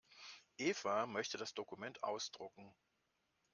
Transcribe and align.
Eva 0.57 1.05
möchte 1.05 1.37
das 1.37 1.53
Dokument 1.53 2.01
ausdrucken. 2.01 2.73